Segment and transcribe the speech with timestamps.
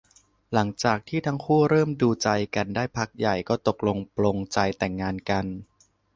[0.53, 5.45] หลังจากที่ทั้งคู่เริ่มดูใจกันได้พักใหญ่ ก็ตกลงปลงใจแต่งงานกัน